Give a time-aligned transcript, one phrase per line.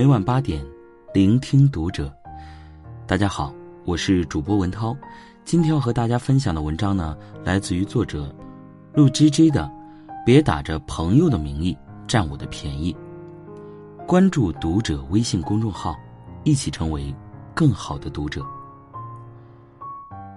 [0.00, 0.64] 每晚八点，
[1.12, 2.10] 聆听读者。
[3.06, 3.52] 大家好，
[3.84, 4.96] 我是主播文涛。
[5.44, 7.14] 今天要和大家分享的文章呢，
[7.44, 8.34] 来自于作者
[8.94, 9.70] 陆 GG 的
[10.24, 11.76] 《别打着朋友的名义
[12.08, 12.94] 占我的便宜》。
[14.06, 15.94] 关注读者微信公众号，
[16.44, 17.14] 一起成为
[17.52, 18.42] 更好的读者。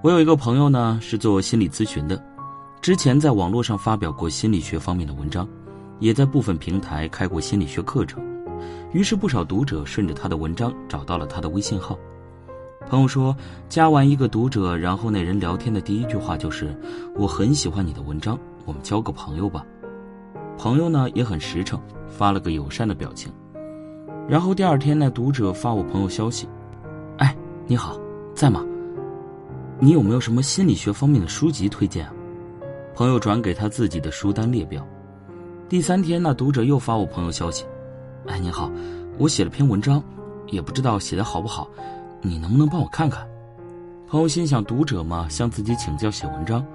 [0.04, 2.22] 我有一个朋友呢，是做心理咨询的，
[2.82, 5.48] 之前在网络上发表过心理学方面的文章，
[6.00, 8.22] 也在部分平台开过心理学课程。
[8.92, 11.98] 于是不少读者顺着他的文章找到了他的微信号。
[12.90, 13.36] 朋友说，
[13.70, 16.76] 加完一个读者，然后那人聊天的第一句话就是
[17.16, 19.66] ：“我很喜欢你的文章，我们交个朋友吧。”
[20.60, 23.32] 朋友呢也很实诚，发了个友善的表情。
[24.28, 26.48] 然后第二天呢，读者发我朋友消息
[27.18, 27.36] ：“哎，
[27.66, 27.98] 你好，
[28.36, 28.64] 在吗？
[29.80, 32.14] 你有没有什么心理学方面的书籍推荐啊？”
[32.94, 34.86] 朋友转给他自己的书单列表。
[35.68, 37.66] 第三天那，读者又发我朋友消息。
[38.28, 38.72] 哎，你好，
[39.18, 40.02] 我写了篇文章，
[40.48, 41.68] 也不知道写的好不好，
[42.22, 43.28] 你能不能帮我看看？
[44.08, 46.66] 朋友心想，读者嘛，向自己请教写文章，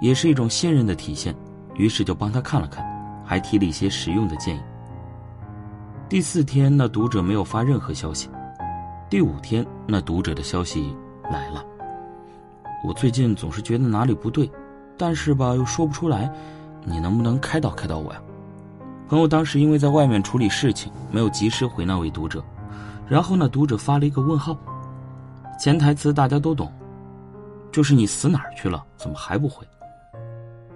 [0.00, 1.34] 也是一种信任的体现，
[1.74, 2.84] 于是就帮他看了看，
[3.24, 4.60] 还提了一些实用的建议。
[6.08, 8.28] 第四天，那读者没有发任何消息。
[9.10, 10.94] 第五天，那读者的消息
[11.30, 11.64] 来了。
[12.84, 14.50] 我最近总是觉得哪里不对，
[14.96, 16.30] 但是吧，又说不出来，
[16.84, 18.22] 你能不能开导开导我呀？
[19.12, 22.42] 朋友当时因为在外面处理事情，没有及时回那位读者，
[23.06, 24.56] 然后呢，读者发了一个问号。
[25.60, 26.72] 潜台词大家都懂，
[27.70, 28.82] 就是你死哪儿去了？
[28.96, 29.66] 怎么还不回？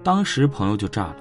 [0.03, 1.17] 当时朋友就炸了，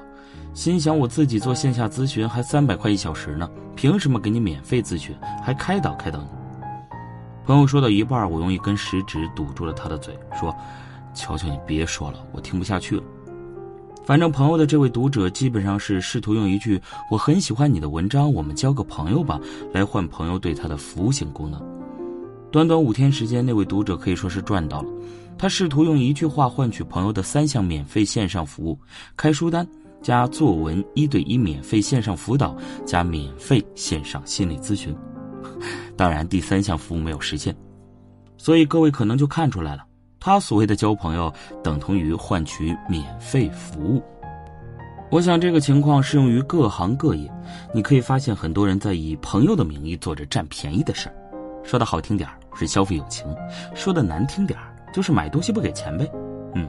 [0.53, 6.27] 心想我自己做线下咨询还三百块一小时呢，凭什么给你免费咨询，还开导开导你？
[7.45, 10.53] 朋友说到一半，我用一根食指堵住了他的嘴，说
[11.15, 13.03] ：“求求你别说了，我听不下去了。”
[14.05, 19.39] 反正朋友的这位读者基本上是试图用一句“我很喜欢你的文章，我们交个朋友吧”
[19.73, 21.59] 来换朋友对他的服务性功能。
[22.51, 24.89] 短短五天时间，那位读者可以说是赚到了。
[25.39, 28.79] 他试图用一句话换取朋友的三项免费线上服务：
[29.17, 29.67] 开书单、
[30.03, 32.55] 加作文一对一免费线上辅导、
[32.85, 34.95] 加免费线上心理咨询。
[35.97, 37.55] 当然，第三项服务没有实现。
[38.37, 39.83] 所以各位可能就看出来了。
[40.25, 41.31] 他所谓的交朋友，
[41.63, 44.01] 等同于换取免费服务。
[45.11, 47.31] 我想这个情况适用于各行各业。
[47.71, 51.15] 你可以发现，很多人在以朋友的名义做着占便宜的事儿。
[51.63, 53.23] 说的好听点是消费友情，
[53.75, 54.57] 说的难听点
[54.91, 56.09] 就是买东西不给钱呗。
[56.55, 56.67] 嗯，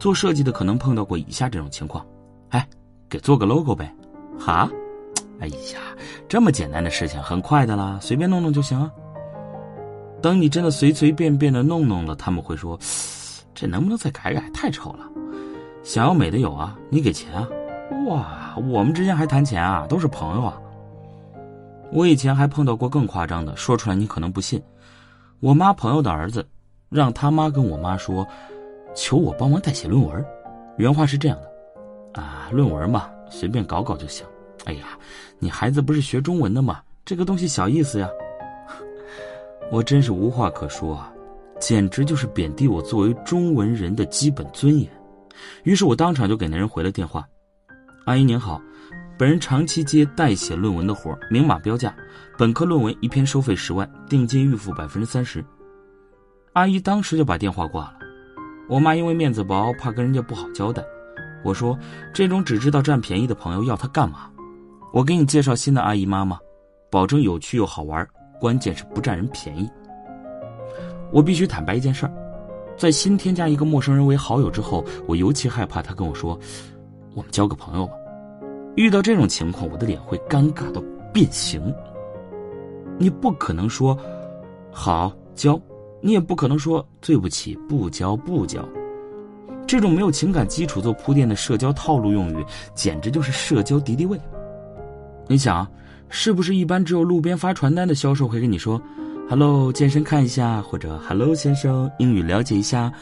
[0.00, 2.04] 做设计的可能碰到过以下这种情况：
[2.48, 2.66] 哎，
[3.08, 3.94] 给做个 logo 呗。
[4.36, 4.68] 哈，
[5.38, 5.78] 哎呀，
[6.28, 8.90] 这么简单的事情，很快的啦，随便弄弄就行啊。
[10.20, 12.78] 等你真的随随便便的弄弄了，他们会说
[13.54, 14.50] ：“这能不能再改改？
[14.52, 15.08] 太丑了。”
[15.84, 17.48] 想要美的有啊，你给钱啊！
[18.06, 20.60] 哇，我们之间还谈钱啊，都是朋友啊。
[21.90, 24.62] 我以前还碰到过更夸张的，说出来你可能不信。
[25.40, 26.46] 我妈朋友的儿子，
[26.90, 28.26] 让他妈跟我妈说，
[28.94, 30.24] 求我帮忙代写论文。
[30.76, 34.26] 原话是这样的：“啊，论文嘛，随便搞搞就行。”
[34.66, 34.98] 哎呀，
[35.38, 36.82] 你孩子不是学中文的吗？
[37.04, 38.08] 这个东西小意思呀。
[39.70, 41.12] 我真是无话可说啊，
[41.60, 44.90] 简直就是贬低我作为中文人的基本尊严。
[45.64, 47.26] 于是我当场就给那人回了电话
[48.06, 48.60] ：“阿姨您好，
[49.18, 51.94] 本人长期接代写论文的活明码标价，
[52.38, 55.44] 本科论文一篇收费十万，定金预付百分之三十。”
[56.54, 57.98] 阿姨当时就把电话挂了。
[58.68, 60.82] 我妈因为面子薄，怕跟人家不好交代。
[61.44, 61.78] 我说
[62.12, 64.30] ：“这种只知道占便宜的朋友要他干嘛？
[64.94, 66.38] 我给你介绍新的阿姨妈妈，
[66.90, 68.06] 保证有趣又好玩。”
[68.40, 69.68] 关键是不占人便宜。
[71.10, 72.12] 我必须坦白一件事儿，
[72.76, 76.38] 在新添加一个陌生人为好友之后，我尤其害怕他跟我说
[77.16, 77.94] ：“我们交个朋友吧。”
[78.76, 80.82] 遇到这种情况，我的脸会尴尬到
[81.12, 81.74] 变形。
[82.98, 83.98] 你不可能说
[84.70, 85.58] “好交”，
[86.02, 88.62] 你也不可能说“对不起，不交不交”。
[89.66, 94.20] 这种没有情感基础做铺垫的社交套路用语，简直就是社交敌敌畏。
[95.26, 95.66] 你想。
[96.10, 98.80] 是不是一般只有路边发传单的销售会跟你说
[99.28, 102.92] ，“Hello，健身看一下”或者 “Hello，先生，英语了解一下”？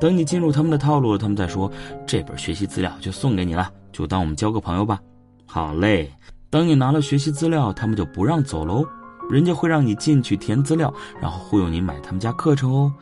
[0.00, 1.70] 等你进入他们的套路，他们再说
[2.06, 5.00] 这本学习资料就送给你了，就当我们交个朋友吧。
[5.44, 6.12] 好嘞，
[6.50, 8.84] 等你拿了学习资料，他们就不让走喽，
[9.30, 12.92] 人家会让你进去填资料，然后忽悠你买他们家课程哦。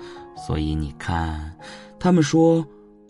[0.46, 1.54] 所以你看，
[1.98, 2.64] 他们说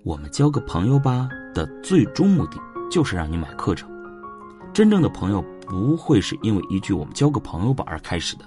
[0.05, 2.57] 我们交个朋友吧的最终目的
[2.91, 3.89] 就是让你买课程。
[4.73, 5.45] 真正的朋友。
[5.67, 8.45] 不会是因为一句“我们交个朋友吧”而开始的，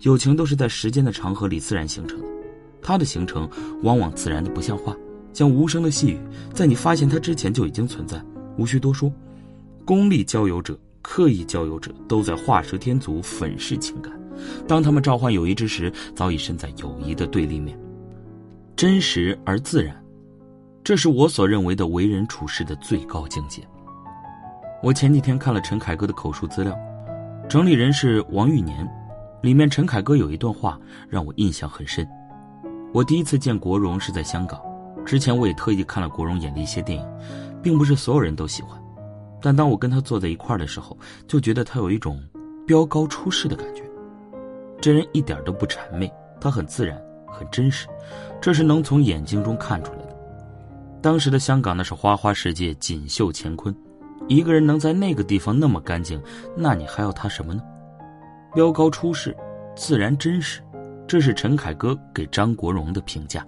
[0.00, 2.26] 友情都是在时间的长河里自然形成的。
[2.82, 3.48] 它的形成
[3.82, 4.96] 往往自然的不像话，
[5.32, 6.18] 像无声的细雨，
[6.54, 8.22] 在你发现它之前就已经存在，
[8.56, 9.12] 无需多说。
[9.84, 14.18] 功利交友者刻意交友者都在画蛇添足，粉饰情感。
[14.66, 17.78] 当他们召唤友谊之时，早已身在友谊的对立面。
[18.76, 20.02] 真实而自然，
[20.82, 23.62] 这是我所认为的为人处事的最高境界。
[24.82, 26.74] 我前几天看了陈凯歌的口述资料，
[27.46, 28.88] 整理人是王玉年，
[29.42, 32.08] 里面陈凯歌有一段话让我印象很深。
[32.94, 34.58] 我第一次见国荣是在香港，
[35.04, 37.06] 之前我也特意看了国荣演的一些电影，
[37.62, 38.80] 并不是所有人都喜欢，
[39.42, 40.96] 但当我跟他坐在一块的时候，
[41.28, 42.18] 就觉得他有一种
[42.66, 43.82] 飙高出世的感觉。
[44.80, 46.10] 这人一点都不谄媚，
[46.40, 47.86] 他很自然，很真实，
[48.40, 50.16] 这是能从眼睛中看出来的。
[51.02, 53.74] 当时的香港那是花花世界，锦绣乾坤，
[54.30, 56.22] 一个人能在那个地方那么干净，
[56.56, 57.60] 那你还要他什么呢？
[58.54, 59.36] 标高出世，
[59.74, 60.62] 自然真实，
[61.04, 63.44] 这是陈凯歌给张国荣的评价。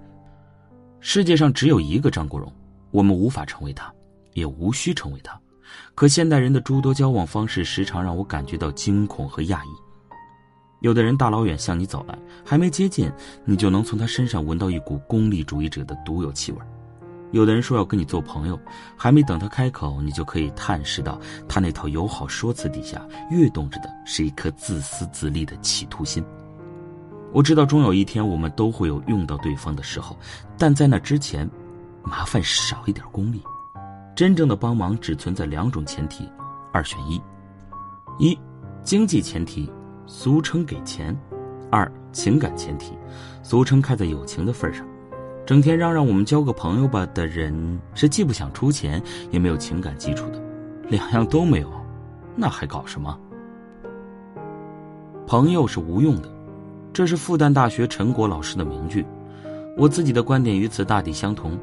[0.99, 2.53] 世界上只有一个张国荣，
[2.91, 3.95] 我们无法成为他，
[4.33, 5.41] 也无需成为他。
[5.95, 9.69] 可现代人的诸多交往方式，时常让我感觉到惊恐和讶异。
[10.81, 13.09] 有的人大老远向你走来，还没接近，
[13.45, 16.59] 你就能从他身上闻到一股功利主义者的独有气味；
[17.33, 18.59] 有的人说要跟你做朋友，
[18.97, 21.19] 还没等他开口，你就可以探视到
[21.49, 26.25] 他那套友好说辞底下跃动着的是一颗自私自利的企图心。
[27.33, 30.17] 我知道终有一天我们都会有用到对方的时候，
[30.57, 31.49] 但在那之前，
[32.03, 33.43] 麻烦少一点功利。
[34.15, 36.29] 真正的帮忙只存在两种前提，
[36.73, 37.21] 二选一：
[38.19, 38.39] 一，
[38.85, 39.69] 经济前提。
[40.05, 41.17] 俗称给钱，
[41.71, 42.93] 二情感前提，
[43.43, 44.87] 俗称看在友情的份上，
[45.45, 50.41] 整天嚷嚷我们交个朋友吧的人，是既不想出钱，也没有情感基础的，
[50.89, 51.69] 两样都没有，
[52.37, 53.19] 那还搞什么？
[55.27, 56.29] 朋友是无用的，
[56.93, 59.05] 这是复旦大学陈果老师的名句，
[59.77, 61.59] 我自己的观点与此大抵相同，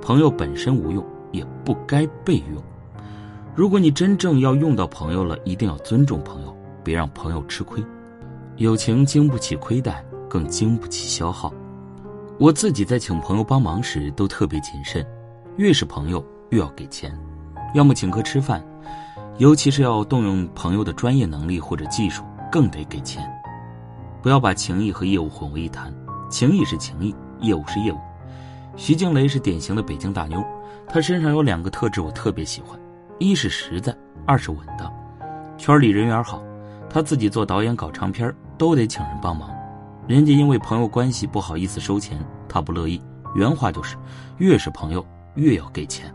[0.00, 2.62] 朋友本身无用，也不该被用。
[3.54, 6.54] 如果你真正要用到朋友了，一定要尊重朋友。
[6.84, 7.84] 别让朋友吃亏，
[8.56, 11.52] 友情经不起亏待，更经不起消耗。
[12.38, 15.04] 我自己在请朋友帮忙时都特别谨慎，
[15.56, 17.12] 越是朋友越要给钱，
[17.74, 18.64] 要么请客吃饭，
[19.38, 23.28] 尤其是要动用朋友的专业能力或者技术，更得给钱。
[24.22, 25.92] 不要把情谊和业务混为一谈，
[26.30, 27.98] 情谊是情谊，业务是业务。
[28.76, 30.40] 徐静蕾是典型的北京大妞，
[30.86, 32.78] 她身上有两个特质我特别喜欢：
[33.18, 33.92] 一是实在，
[34.24, 34.92] 二是稳当。
[35.56, 36.40] 圈里人缘好。
[36.88, 39.50] 她自己做导演搞长片都得请人帮忙，
[40.08, 42.18] 人家因为朋友关系不好意思收钱，
[42.48, 42.98] 他不乐意。
[43.34, 43.94] 原话就是，
[44.38, 46.10] 越是朋友越要给钱。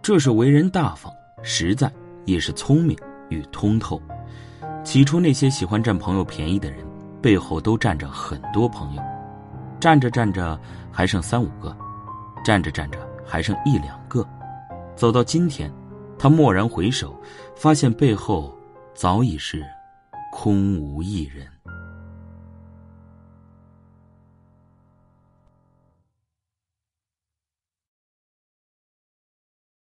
[0.00, 1.12] 这是为人大方、
[1.42, 1.92] 实在，
[2.24, 2.96] 也是聪明
[3.28, 4.00] 与通透。
[4.82, 6.78] 起初那些喜欢占朋友便宜的人，
[7.20, 9.02] 背后都站着很多朋友，
[9.78, 10.58] 站着站着
[10.90, 11.76] 还剩三五个，
[12.42, 14.26] 站着站着还剩一两个，
[14.96, 15.70] 走到今天，
[16.18, 17.14] 他蓦然回首，
[17.54, 18.58] 发现背后。
[18.94, 19.66] 早已是
[20.30, 21.44] 空无一人。